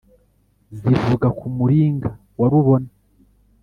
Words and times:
zivuga 0.79 1.27
ku 1.37 1.45
muringa 1.55 2.09
wa 2.39 2.47
rubona 2.53 2.89